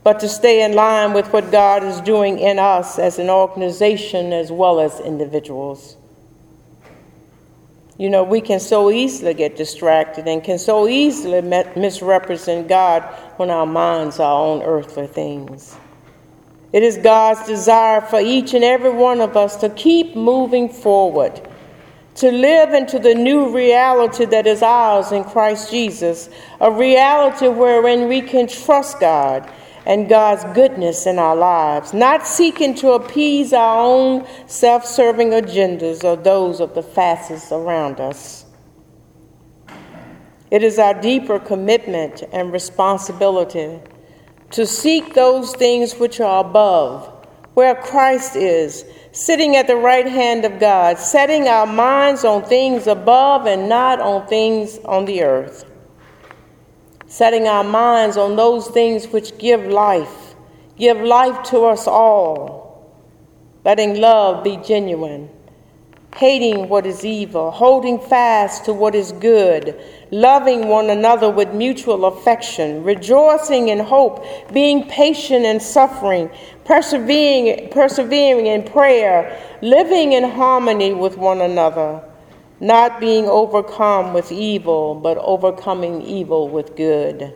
but 0.03 0.19
to 0.19 0.29
stay 0.29 0.65
in 0.65 0.75
line 0.75 1.13
with 1.13 1.33
what 1.33 1.53
God 1.53 1.85
is 1.85 2.01
doing 2.01 2.41
in 2.41 2.59
us 2.59 2.99
as 2.99 3.21
an 3.21 3.31
organization 3.31 4.33
as 4.33 4.51
well 4.51 4.81
as 4.81 4.99
individuals. 4.99 5.97
You 8.01 8.09
know, 8.09 8.25
we 8.25 8.41
can 8.41 8.61
so 8.61 8.91
easily 8.91 9.35
get 9.35 9.59
distracted 9.59 10.27
and 10.27 10.43
can 10.43 10.59
so 10.59 10.89
easily 10.89 11.43
misrepresent 11.43 12.67
God 12.67 13.03
when 13.37 13.51
our 13.51 13.67
minds 13.67 14.19
are 14.19 14.33
on 14.33 14.63
earthly 14.63 15.07
things. 15.07 15.77
It 16.73 16.83
is 16.83 16.97
God's 16.97 17.47
desire 17.47 18.01
for 18.01 18.19
each 18.19 18.55
and 18.55 18.65
every 18.65 18.91
one 18.91 19.21
of 19.21 19.37
us 19.37 19.57
to 19.57 19.69
keep 19.69 20.17
moving 20.17 20.71
forward, 20.71 21.47
to 22.15 22.33
live 22.33 22.73
into 22.73 22.99
the 22.99 23.15
new 23.15 23.55
reality 23.55 24.25
that 24.25 24.47
is 24.47 24.63
ours 24.63 25.13
in 25.13 25.23
Christ 25.23 25.71
Jesus, 25.71 26.31
a 26.59 26.73
reality 26.73 27.49
wherein 27.49 28.09
we 28.09 28.23
can 28.23 28.49
trust 28.49 28.99
God 28.99 29.47
and 29.87 30.09
God's 30.09 30.45
goodness 30.55 31.07
in 31.07 31.19
our 31.19 31.37
lives, 31.37 31.95
not 31.95 32.27
seeking 32.27 32.75
to 32.77 32.93
appease 32.93 33.53
our 33.53 33.79
own 33.79 34.27
self 34.47 34.85
serving 34.85 35.31
agendas 35.31 36.05
or 36.05 36.17
those 36.17 36.61
of 36.61 36.75
the 36.75 36.83
facets 36.83 37.51
around 37.53 38.01
us. 38.01 38.45
It 40.51 40.63
is 40.63 40.79
our 40.79 41.01
deeper 41.01 41.39
commitment 41.39 42.25
and 42.33 42.53
responsibility 42.53 43.81
to 44.51 44.67
seek 44.67 45.15
those 45.15 45.55
things 45.55 45.95
which 45.95 46.21
are 46.21 46.41
above, 46.41 47.07
where 47.55 47.77
Christ 47.77 48.35
is, 48.35 48.85
sitting 49.13 49.55
at 49.55 49.69
the 49.69 49.77
right 49.77 50.07
hand 50.07 50.45
of 50.45 50.59
God, 50.59 50.99
setting 50.99 51.47
our 51.47 51.67
minds 51.67 52.25
on 52.25 52.43
things 52.43 52.89
above 52.89 53.47
and 53.47 53.69
not 53.69 54.01
on 54.01 54.27
things 54.27 54.79
on 54.85 55.05
the 55.05 55.23
earth 55.23 55.70
setting 57.11 57.49
our 57.49 57.65
minds 57.65 58.17
on 58.17 58.37
those 58.37 58.69
things 58.69 59.09
which 59.09 59.37
give 59.37 59.67
life, 59.67 60.37
give 60.79 60.97
life 61.01 61.43
to 61.43 61.65
us 61.65 61.89
all, 61.89 62.89
letting 63.65 64.01
love 64.01 64.45
be 64.45 64.57
genuine, 64.59 65.29
hating 66.15 66.69
what 66.69 66.87
is 66.87 67.05
evil, 67.05 67.51
holding 67.51 67.99
fast 67.99 68.65
to 68.65 68.73
what 68.73 68.95
is 68.95 69.11
good, 69.11 69.77
loving 70.13 70.69
one 70.69 70.89
another 70.89 71.29
with 71.29 71.53
mutual 71.53 72.05
affection, 72.05 72.85
rejoicing 72.85 73.71
in 73.71 73.81
hope, 73.81 74.25
being 74.53 74.89
patient 74.89 75.45
in 75.45 75.59
suffering, 75.59 76.31
persevering, 76.65 77.71
persevering 77.71 78.47
in 78.47 78.63
prayer, 78.63 79.37
living 79.63 80.13
in 80.13 80.23
harmony 80.23 80.95
with 80.95 81.19
one 81.19 81.41
another 81.41 82.05
not 82.61 83.01
being 83.01 83.25
overcome 83.25 84.13
with 84.13 84.31
evil, 84.31 84.95
but 84.95 85.17
overcoming 85.19 86.03
evil 86.03 86.49
with 86.49 86.77
good. 86.77 87.35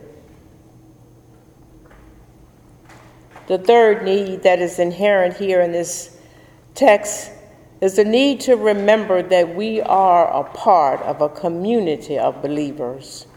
The 3.47 3.57
third 3.57 4.03
need 4.03 4.43
that 4.43 4.59
is 4.59 4.79
inherent 4.79 5.37
here 5.37 5.61
in 5.61 5.71
this 5.71 6.17
text 6.75 7.31
is 7.81 7.95
the 7.95 8.05
need 8.05 8.39
to 8.41 8.55
remember 8.55 9.21
that 9.21 9.55
we 9.55 9.81
are 9.81 10.27
a 10.27 10.43
part 10.43 11.01
of 11.01 11.21
a 11.21 11.29
community 11.29 12.17
of 12.17 12.41
believers. 12.41 13.27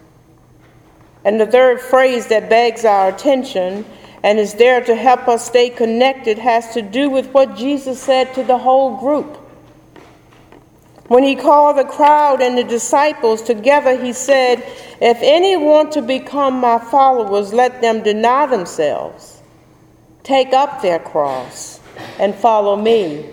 And 1.25 1.40
the 1.40 1.47
third 1.47 1.80
phrase 1.80 2.28
that 2.28 2.49
begs 2.49 2.85
our 2.85 3.09
attention 3.09 3.85
and 4.23 4.38
is 4.38 4.54
there 4.54 4.83
to 4.85 4.95
help 4.95 5.28
us 5.28 5.47
stay 5.47 5.71
connected 5.71 6.38
has 6.38 6.73
to 6.75 6.83
do 6.83 7.09
with 7.11 7.28
what 7.33 7.57
Jesus 7.57 8.00
said 8.00 8.35
to 8.35 8.42
the 8.42 8.59
whole 8.59 8.97
group. 8.99 9.38
When 11.09 11.25
he 11.25 11.37
called 11.37 11.79
the 11.79 11.85
crowd 11.85 12.43
and 12.43 12.57
the 12.57 12.65
disciples 12.65 13.41
together, 13.41 14.03
he 14.03 14.12
said, 14.12 14.62
If 15.00 15.19
any 15.23 15.57
want 15.57 15.93
to 15.93 16.03
become 16.03 16.61
my 16.61 16.79
followers, 16.79 17.53
let 17.55 17.81
them 17.81 18.03
deny 18.03 18.45
themselves, 18.45 19.41
take 20.23 20.53
up 20.53 20.83
their 20.83 20.99
cross, 20.99 21.81
and 22.19 22.35
follow 22.35 22.77
me. 22.77 23.31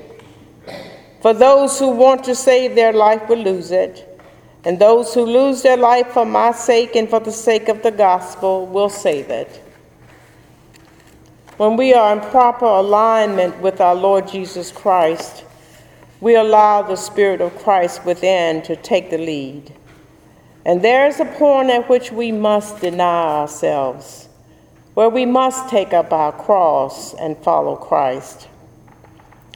For 1.21 1.33
those 1.33 1.77
who 1.77 1.89
want 1.89 2.23
to 2.25 2.35
save 2.35 2.75
their 2.75 2.93
life 2.93 3.27
will 3.27 3.43
lose 3.43 3.71
it, 3.71 4.07
and 4.63 4.79
those 4.79 5.13
who 5.13 5.25
lose 5.25 5.61
their 5.61 5.77
life 5.77 6.07
for 6.07 6.25
my 6.25 6.53
sake 6.53 6.95
and 6.95 7.09
for 7.09 7.19
the 7.19 7.31
sake 7.31 7.67
of 7.67 7.83
the 7.83 7.91
gospel 7.91 8.67
will 8.67 8.89
save 8.89 9.29
it. 9.29 9.61
When 11.57 11.77
we 11.77 11.93
are 11.93 12.13
in 12.13 12.21
proper 12.31 12.65
alignment 12.65 13.59
with 13.59 13.81
our 13.81 13.95
Lord 13.95 14.27
Jesus 14.27 14.71
Christ, 14.71 15.44
we 16.21 16.35
allow 16.35 16.81
the 16.81 16.95
Spirit 16.95 17.41
of 17.41 17.57
Christ 17.57 18.05
within 18.05 18.61
to 18.63 18.75
take 18.75 19.09
the 19.09 19.17
lead. 19.17 19.73
And 20.65 20.81
there 20.81 21.07
is 21.07 21.19
a 21.19 21.25
point 21.25 21.69
at 21.69 21.87
which 21.89 22.11
we 22.11 22.31
must 22.31 22.81
deny 22.81 23.39
ourselves, 23.41 24.29
where 24.93 25.09
we 25.09 25.25
must 25.25 25.69
take 25.69 25.93
up 25.93 26.11
our 26.11 26.31
cross 26.31 27.13
and 27.13 27.37
follow 27.37 27.75
Christ. 27.75 28.47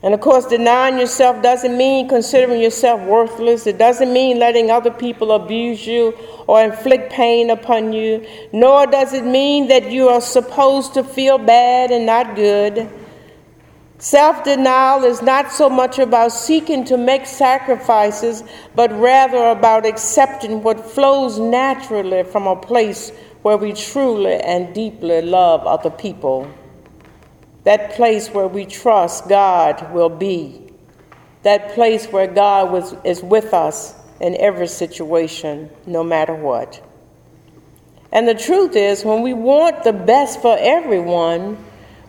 And 0.02 0.14
of 0.14 0.22
course, 0.22 0.46
denying 0.46 0.98
yourself 0.98 1.42
doesn't 1.42 1.76
mean 1.76 2.08
considering 2.08 2.62
yourself 2.62 3.02
worthless. 3.02 3.68
It 3.68 3.78
doesn't 3.78 4.14
mean 4.14 4.40
letting 4.40 4.72
other 4.72 4.92
people 4.92 5.34
abuse 5.34 5.86
you 5.86 6.18
or 6.48 6.64
inflict 6.64 7.12
pain 7.12 7.50
upon 7.50 7.92
you. 7.92 8.26
Nor 8.54 8.88
does 8.88 9.14
it 9.14 9.26
mean 9.26 9.68
that 9.68 9.92
you 9.92 10.08
are 10.08 10.22
supposed 10.22 10.94
to 10.94 11.04
feel 11.04 11.38
bad 11.38 11.92
and 11.92 12.06
not 12.06 12.36
good. 12.38 12.90
Self 14.00 14.46
denial 14.46 15.04
is 15.04 15.22
not 15.22 15.52
so 15.52 15.70
much 15.70 16.00
about 16.00 16.32
seeking 16.32 16.86
to 16.86 16.98
make 16.98 17.26
sacrifices, 17.26 18.46
but 18.74 18.94
rather 18.94 19.50
about 19.50 19.86
accepting 19.86 20.64
what 20.64 20.80
flows 20.90 21.38
naturally 21.38 22.24
from 22.24 22.48
a 22.48 22.56
place 22.56 23.12
where 23.42 23.58
we 23.58 23.74
truly 23.74 24.36
and 24.36 24.74
deeply 24.74 25.22
love 25.22 25.68
other 25.68 25.90
people. 25.90 26.50
That 27.66 27.92
place 27.92 28.30
where 28.30 28.48
we 28.48 28.66
trust 28.66 29.28
God 29.28 29.94
will 29.94 30.10
be. 30.10 30.72
That 31.44 31.74
place 31.74 32.06
where 32.08 32.28
God 32.28 32.72
was, 32.72 32.96
is 33.04 33.22
with 33.22 33.54
us 33.54 33.96
in 34.22 34.34
every 34.38 34.68
situation, 34.68 35.70
no 35.86 36.06
matter 36.06 36.34
what. 36.34 36.82
And 38.14 38.26
the 38.26 38.34
truth 38.34 38.78
is, 38.78 39.04
when 39.04 39.24
we 39.24 39.34
want 39.34 39.84
the 39.84 39.94
best 39.94 40.42
for 40.42 40.58
everyone, 40.58 41.58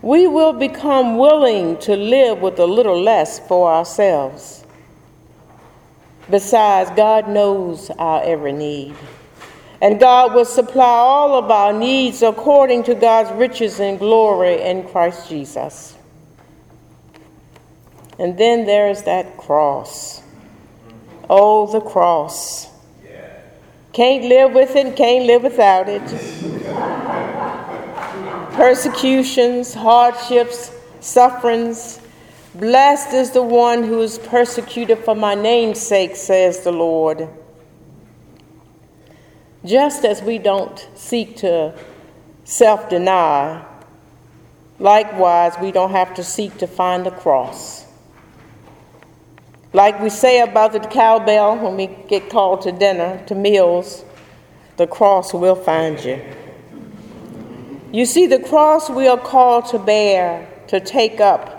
we 0.03 0.27
will 0.27 0.53
become 0.53 1.19
willing 1.19 1.79
to 1.79 1.95
live 1.97 2.41
with 2.41 2.59
a 2.59 2.67
little 2.67 3.01
less 3.01 3.39
for 3.47 3.71
ourselves. 3.71 4.65
Besides, 6.31 6.91
God 6.97 7.29
knows 7.29 7.91
our 7.91 8.23
every 8.23 8.53
need. 8.53 8.95
And 9.83 9.99
God 9.99 10.35
will 10.35 10.45
supply 10.45 10.85
all 10.85 11.35
of 11.35 11.51
our 11.51 11.73
needs 11.73 12.23
according 12.23 12.85
to 12.85 12.95
God's 12.95 13.31
riches 13.33 13.81
and 13.81 13.99
glory 13.99 14.61
in 14.63 14.87
Christ 14.89 15.29
Jesus. 15.29 15.97
And 18.19 18.39
then 18.39 18.67
there 18.67 18.89
is 18.91 19.03
that 19.05 19.37
cross. 19.39 20.23
Oh, 21.29 21.71
the 21.73 21.81
cross. 21.81 22.69
Can't 23.93 24.25
live 24.25 24.53
with 24.53 24.77
it, 24.77 24.97
can't 24.97 25.27
live 25.27 25.43
without 25.43 25.89
it 25.89 27.20
persecutions, 28.53 29.75
hardships, 29.75 30.73
sufferings. 31.01 32.01
Blessed 32.55 33.15
is 33.15 33.31
the 33.31 33.43
one 33.43 33.83
who 33.83 34.01
is 34.01 34.19
persecuted 34.19 34.99
for 34.99 35.15
my 35.15 35.35
name's 35.35 35.81
sake, 35.81 36.17
says 36.17 36.61
the 36.65 36.73
Lord. 36.73 37.29
Just 39.65 40.05
as 40.05 40.23
we 40.23 40.39
don't 40.39 40.89
seek 40.95 41.37
to 41.39 41.75
self 42.45 42.89
deny, 42.89 43.65
likewise, 44.79 45.55
we 45.61 45.71
don't 45.71 45.93
have 45.93 46.15
to 46.15 46.25
seek 46.25 46.57
to 46.59 46.67
find 46.67 47.07
the 47.07 47.11
cross. 47.11 47.87
Like 49.73 50.01
we 50.01 50.11
say 50.11 50.41
about 50.41 50.73
the 50.73 50.81
cowbell 50.81 51.57
when 51.59 51.77
we 51.77 51.87
get 52.09 52.29
called 52.31 52.63
to 52.63 52.73
dinner, 52.73 53.23
to 53.27 53.35
meals, 53.37 54.05
the 54.79 54.87
cross 54.87 55.33
will 55.33 55.55
find 55.55 56.03
you. 56.03 56.21
You 57.93 58.07
see, 58.07 58.27
the 58.27 58.39
cross 58.39 58.89
we 58.89 59.09
are 59.09 59.19
called 59.19 59.67
to 59.67 59.79
bear, 59.79 60.49
to 60.69 60.79
take 60.79 61.21
up, 61.21 61.57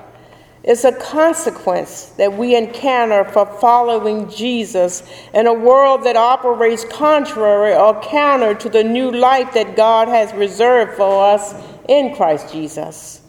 is 0.63 0.85
a 0.85 0.91
consequence 0.93 2.05
that 2.17 2.31
we 2.31 2.55
encounter 2.55 3.25
for 3.25 3.45
following 3.59 4.29
Jesus 4.29 5.03
in 5.33 5.47
a 5.47 5.53
world 5.53 6.03
that 6.03 6.15
operates 6.15 6.85
contrary 6.85 7.73
or 7.73 7.99
counter 8.01 8.53
to 8.53 8.69
the 8.69 8.83
new 8.83 9.11
life 9.11 9.53
that 9.53 9.75
God 9.75 10.07
has 10.07 10.31
reserved 10.33 10.93
for 10.93 11.25
us 11.25 11.55
in 11.89 12.15
Christ 12.15 12.53
Jesus. 12.53 13.21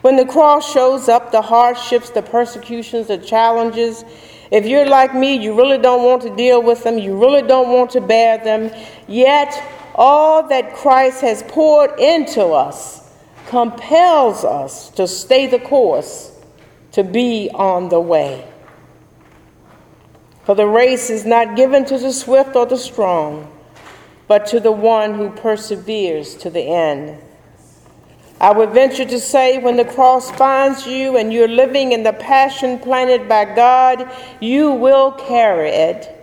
When 0.00 0.16
the 0.16 0.24
cross 0.24 0.72
shows 0.72 1.08
up, 1.08 1.32
the 1.32 1.42
hardships, 1.42 2.10
the 2.10 2.22
persecutions, 2.22 3.08
the 3.08 3.18
challenges, 3.18 4.04
if 4.50 4.64
you're 4.64 4.88
like 4.88 5.14
me, 5.14 5.36
you 5.36 5.54
really 5.54 5.78
don't 5.78 6.04
want 6.04 6.22
to 6.22 6.34
deal 6.34 6.62
with 6.62 6.82
them, 6.82 6.98
you 6.98 7.20
really 7.20 7.42
don't 7.42 7.70
want 7.70 7.90
to 7.90 8.00
bear 8.00 8.38
them, 8.38 8.70
yet 9.06 9.52
all 9.96 10.46
that 10.48 10.74
Christ 10.74 11.22
has 11.22 11.42
poured 11.44 11.98
into 11.98 12.44
us 12.44 13.10
compels 13.46 14.44
us 14.44 14.90
to 14.90 15.08
stay 15.08 15.46
the 15.46 15.58
course, 15.58 16.32
to 16.92 17.02
be 17.02 17.50
on 17.54 17.88
the 17.88 18.00
way. 18.00 18.46
For 20.44 20.54
the 20.54 20.66
race 20.66 21.10
is 21.10 21.24
not 21.24 21.56
given 21.56 21.84
to 21.86 21.98
the 21.98 22.12
swift 22.12 22.54
or 22.54 22.66
the 22.66 22.76
strong, 22.76 23.50
but 24.28 24.46
to 24.48 24.60
the 24.60 24.72
one 24.72 25.14
who 25.14 25.30
perseveres 25.30 26.34
to 26.36 26.50
the 26.50 26.62
end. 26.62 27.18
I 28.38 28.52
would 28.52 28.70
venture 28.70 29.06
to 29.06 29.18
say 29.18 29.56
when 29.56 29.76
the 29.76 29.84
cross 29.84 30.30
finds 30.30 30.86
you 30.86 31.16
and 31.16 31.32
you're 31.32 31.48
living 31.48 31.92
in 31.92 32.02
the 32.02 32.12
passion 32.12 32.78
planted 32.78 33.28
by 33.28 33.46
God, 33.46 34.10
you 34.40 34.72
will 34.72 35.12
carry 35.12 35.70
it 35.70 36.15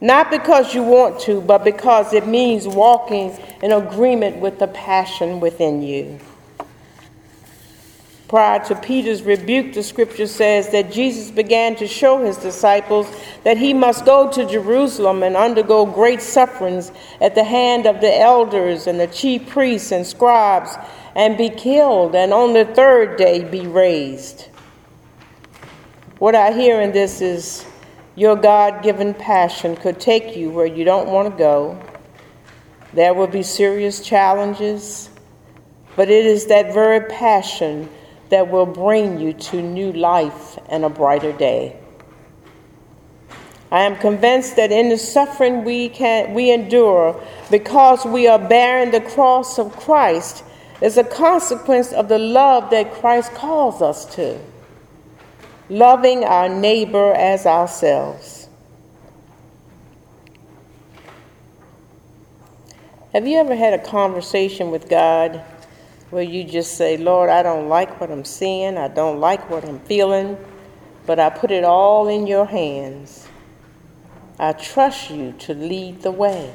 not 0.00 0.30
because 0.30 0.74
you 0.74 0.82
want 0.82 1.20
to, 1.20 1.40
but 1.40 1.64
because 1.64 2.12
it 2.12 2.26
means 2.26 2.68
walking 2.68 3.36
in 3.62 3.72
agreement 3.72 4.36
with 4.38 4.58
the 4.58 4.68
passion 4.68 5.40
within 5.40 5.82
you. 5.82 6.20
Prior 8.28 8.58
to 8.64 8.74
Peter's 8.74 9.22
rebuke, 9.22 9.72
the 9.72 9.84
scripture 9.84 10.26
says 10.26 10.70
that 10.70 10.90
Jesus 10.90 11.30
began 11.30 11.76
to 11.76 11.86
show 11.86 12.24
his 12.24 12.36
disciples 12.36 13.06
that 13.44 13.56
he 13.56 13.72
must 13.72 14.04
go 14.04 14.28
to 14.32 14.44
Jerusalem 14.44 15.22
and 15.22 15.36
undergo 15.36 15.86
great 15.86 16.20
sufferings 16.20 16.90
at 17.20 17.36
the 17.36 17.44
hand 17.44 17.86
of 17.86 18.00
the 18.00 18.18
elders 18.18 18.88
and 18.88 18.98
the 18.98 19.06
chief 19.06 19.48
priests 19.48 19.92
and 19.92 20.04
scribes 20.04 20.76
and 21.14 21.38
be 21.38 21.48
killed, 21.48 22.14
and 22.16 22.32
on 22.32 22.52
the 22.52 22.64
third 22.64 23.16
day 23.16 23.44
be 23.44 23.66
raised. 23.66 24.48
What 26.18 26.34
I 26.34 26.52
hear 26.52 26.80
in 26.80 26.90
this 26.90 27.20
is 27.20 27.64
your 28.16 28.34
God 28.34 28.82
given 28.82 29.12
passion 29.12 29.76
could 29.76 30.00
take 30.00 30.36
you 30.36 30.50
where 30.50 30.66
you 30.66 30.84
don't 30.84 31.08
want 31.08 31.30
to 31.30 31.38
go. 31.38 31.78
There 32.94 33.12
will 33.12 33.26
be 33.26 33.42
serious 33.42 34.00
challenges, 34.00 35.10
but 35.96 36.08
it 36.08 36.24
is 36.24 36.46
that 36.46 36.72
very 36.72 37.00
passion 37.10 37.90
that 38.30 38.50
will 38.50 38.66
bring 38.66 39.20
you 39.20 39.34
to 39.34 39.60
new 39.60 39.92
life 39.92 40.58
and 40.70 40.84
a 40.84 40.88
brighter 40.88 41.32
day. 41.32 41.78
I 43.70 43.82
am 43.82 43.96
convinced 43.96 44.56
that 44.56 44.72
in 44.72 44.88
the 44.88 44.96
suffering 44.96 45.64
we, 45.64 45.90
can, 45.90 46.32
we 46.32 46.50
endure 46.52 47.20
because 47.50 48.04
we 48.06 48.26
are 48.28 48.38
bearing 48.38 48.92
the 48.92 49.00
cross 49.00 49.58
of 49.58 49.76
Christ 49.76 50.42
is 50.80 50.96
a 50.96 51.04
consequence 51.04 51.92
of 51.92 52.08
the 52.08 52.18
love 52.18 52.70
that 52.70 52.94
Christ 52.94 53.32
calls 53.34 53.82
us 53.82 54.06
to 54.14 54.40
loving 55.68 56.24
our 56.24 56.48
neighbor 56.48 57.12
as 57.12 57.46
ourselves. 57.46 58.48
Have 63.12 63.26
you 63.26 63.38
ever 63.38 63.56
had 63.56 63.72
a 63.72 63.82
conversation 63.82 64.70
with 64.70 64.88
God 64.88 65.42
where 66.10 66.22
you 66.22 66.44
just 66.44 66.76
say, 66.76 66.96
Lord, 66.96 67.30
I 67.30 67.42
don't 67.42 67.68
like 67.68 68.00
what 68.00 68.10
I'm 68.10 68.24
seeing, 68.24 68.76
I 68.76 68.88
don't 68.88 69.20
like 69.20 69.48
what 69.50 69.64
I'm 69.64 69.80
feeling, 69.80 70.36
but 71.06 71.18
I 71.18 71.30
put 71.30 71.50
it 71.50 71.64
all 71.64 72.08
in 72.08 72.26
your 72.26 72.44
hands. 72.44 73.26
I 74.38 74.52
trust 74.52 75.10
you 75.10 75.32
to 75.40 75.54
lead 75.54 76.02
the 76.02 76.10
way. 76.10 76.52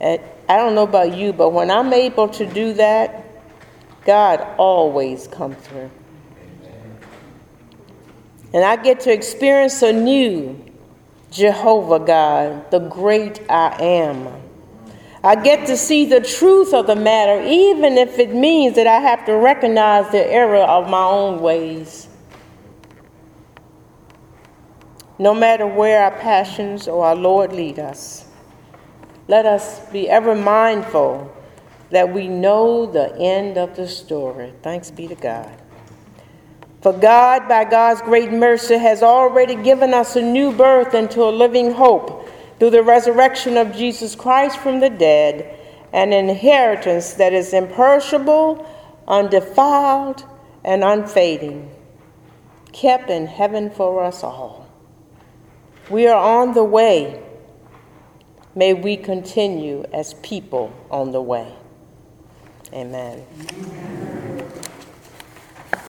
I 0.00 0.18
don't 0.48 0.74
know 0.74 0.84
about 0.84 1.14
you, 1.14 1.32
but 1.32 1.50
when 1.50 1.70
I'm 1.70 1.92
able 1.92 2.28
to 2.28 2.46
do 2.46 2.72
that, 2.74 3.24
God 4.04 4.46
always 4.56 5.26
comes 5.28 5.56
through. 5.58 5.90
And 8.52 8.64
I 8.64 8.76
get 8.76 9.00
to 9.00 9.12
experience 9.12 9.82
anew 9.82 10.64
Jehovah 11.30 11.98
God, 11.98 12.70
the 12.70 12.78
great 12.78 13.40
I 13.50 13.76
am. 13.82 14.28
I 15.22 15.34
get 15.34 15.66
to 15.66 15.76
see 15.76 16.04
the 16.04 16.20
truth 16.20 16.72
of 16.72 16.86
the 16.86 16.94
matter, 16.94 17.42
even 17.42 17.98
if 17.98 18.18
it 18.18 18.32
means 18.32 18.76
that 18.76 18.86
I 18.86 19.00
have 19.00 19.26
to 19.26 19.32
recognize 19.32 20.10
the 20.12 20.24
error 20.24 20.58
of 20.62 20.88
my 20.88 21.02
own 21.02 21.40
ways. 21.40 22.08
No 25.18 25.34
matter 25.34 25.66
where 25.66 26.04
our 26.04 26.12
passions 26.12 26.86
or 26.86 27.04
our 27.06 27.16
Lord 27.16 27.52
lead 27.52 27.78
us, 27.78 28.26
let 29.28 29.46
us 29.46 29.80
be 29.90 30.08
ever 30.08 30.34
mindful 30.34 31.34
that 31.90 32.12
we 32.12 32.28
know 32.28 32.86
the 32.86 33.16
end 33.18 33.58
of 33.58 33.76
the 33.76 33.88
story. 33.88 34.52
Thanks 34.62 34.90
be 34.90 35.08
to 35.08 35.14
God. 35.14 35.50
For 36.86 36.92
God, 36.92 37.48
by 37.48 37.64
God's 37.64 38.00
great 38.00 38.30
mercy, 38.30 38.78
has 38.78 39.02
already 39.02 39.56
given 39.56 39.92
us 39.92 40.14
a 40.14 40.22
new 40.22 40.52
birth 40.52 40.94
into 40.94 41.24
a 41.24 41.34
living 41.34 41.72
hope 41.72 42.30
through 42.60 42.70
the 42.70 42.84
resurrection 42.84 43.56
of 43.56 43.74
Jesus 43.74 44.14
Christ 44.14 44.58
from 44.58 44.78
the 44.78 44.88
dead, 44.88 45.58
an 45.92 46.12
inheritance 46.12 47.14
that 47.14 47.32
is 47.32 47.52
imperishable, 47.52 48.64
undefiled, 49.08 50.24
and 50.64 50.84
unfading, 50.84 51.74
kept 52.70 53.10
in 53.10 53.26
heaven 53.26 53.68
for 53.68 54.04
us 54.04 54.22
all. 54.22 54.68
We 55.90 56.06
are 56.06 56.14
on 56.14 56.54
the 56.54 56.62
way. 56.62 57.20
May 58.54 58.74
we 58.74 58.96
continue 58.96 59.84
as 59.92 60.14
people 60.14 60.72
on 60.88 61.10
the 61.10 61.20
way. 61.20 61.52
Amen. 62.72 64.05